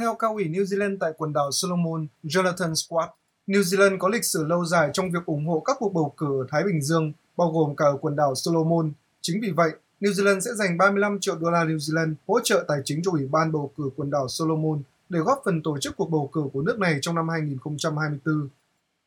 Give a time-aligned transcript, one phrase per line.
[0.00, 3.10] Theo cao ủy New Zealand tại quần đảo Solomon, Jonathan Squat,
[3.46, 6.26] New Zealand có lịch sử lâu dài trong việc ủng hộ các cuộc bầu cử
[6.42, 8.92] ở Thái Bình Dương, bao gồm cả ở quần đảo Solomon.
[9.20, 12.64] Chính vì vậy, New Zealand sẽ dành 35 triệu đô la New Zealand hỗ trợ
[12.68, 15.96] tài chính cho Ủy ban bầu cử quần đảo Solomon để góp phần tổ chức
[15.96, 18.48] cuộc bầu cử của nước này trong năm 2024.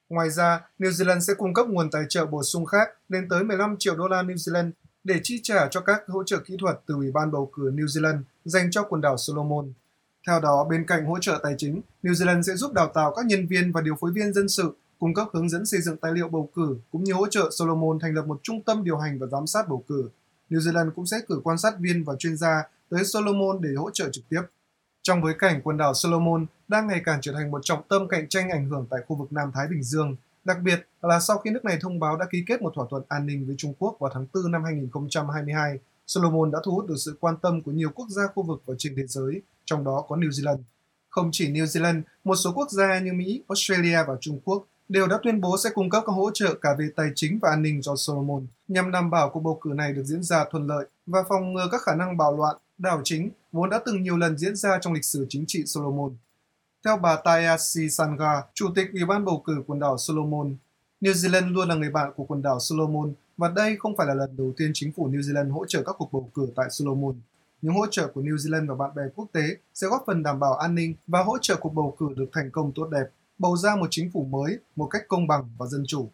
[0.10, 3.44] Ngoài ra, New Zealand sẽ cung cấp nguồn tài trợ bổ sung khác lên tới
[3.44, 4.72] 15 triệu đô la New Zealand
[5.04, 7.86] để chi trả cho các hỗ trợ kỹ thuật từ Ủy ban bầu cử New
[7.86, 9.74] Zealand dành cho quần đảo Solomon.
[10.28, 13.26] Theo đó, bên cạnh hỗ trợ tài chính, New Zealand sẽ giúp đào tạo các
[13.26, 16.12] nhân viên và điều phối viên dân sự, cung cấp hướng dẫn xây dựng tài
[16.12, 19.20] liệu bầu cử, cũng như hỗ trợ Solomon thành lập một trung tâm điều hành
[19.20, 20.10] và giám sát bầu cử.
[20.50, 23.92] New Zealand cũng sẽ cử quan sát viên và chuyên gia tới Solomon để hỗ
[23.92, 24.42] trợ trực tiếp.
[25.02, 28.30] Trong bối cảnh quần đảo Solomon đang ngày càng trở thành một trọng tâm cạnh
[28.30, 31.50] tranh ảnh hưởng tại khu vực Nam Thái Bình Dương, đặc biệt là sau khi
[31.50, 33.98] nước này thông báo đã ký kết một thỏa thuận an ninh với Trung Quốc
[34.00, 37.90] vào tháng 4 năm 2022, Solomon đã thu hút được sự quan tâm của nhiều
[37.96, 40.60] quốc gia khu vực và trên thế giới, trong đó có New Zealand.
[41.10, 45.08] Không chỉ New Zealand, một số quốc gia như Mỹ, Australia và Trung Quốc đều
[45.08, 47.62] đã tuyên bố sẽ cung cấp các hỗ trợ cả về tài chính và an
[47.62, 50.86] ninh cho Solomon nhằm đảm bảo cuộc bầu cử này được diễn ra thuận lợi
[51.06, 54.38] và phòng ngừa các khả năng bạo loạn, đảo chính vốn đã từng nhiều lần
[54.38, 56.12] diễn ra trong lịch sử chính trị Solomon.
[56.86, 60.56] Theo bà Tayashi Sanga, Chủ tịch Ủy ban bầu cử quần đảo Solomon,
[61.02, 64.14] New Zealand luôn là người bạn của quần đảo Solomon và đây không phải là
[64.14, 67.16] lần đầu tiên chính phủ New Zealand hỗ trợ các cuộc bầu cử tại Solomon.
[67.62, 69.42] Những hỗ trợ của New Zealand và bạn bè quốc tế
[69.74, 72.52] sẽ góp phần đảm bảo an ninh và hỗ trợ cuộc bầu cử được thành
[72.52, 73.06] công tốt đẹp,
[73.38, 76.10] bầu ra một chính phủ mới một cách công bằng và dân chủ.